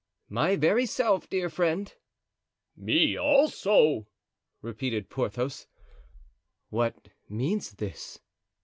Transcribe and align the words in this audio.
"My 0.29 0.55
very 0.55 0.87
self, 0.87 1.29
dear 1.29 1.47
friend." 1.47 1.93
"Me, 2.75 3.15
also!" 3.15 4.07
repeated 4.63 5.11
Porthos. 5.11 5.67
"What 6.71 7.09
means 7.29 7.73
this?" 7.73 8.19